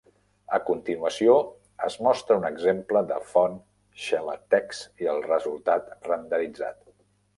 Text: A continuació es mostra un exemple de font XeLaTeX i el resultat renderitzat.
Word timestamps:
A 0.57 0.59
continuació 0.67 1.33
es 1.87 1.97
mostra 2.07 2.37
un 2.41 2.47
exemple 2.49 3.03
de 3.11 3.19
font 3.33 3.59
XeLaTeX 4.07 4.83
i 5.05 5.11
el 5.13 5.23
resultat 5.29 5.93
renderitzat. 6.09 6.83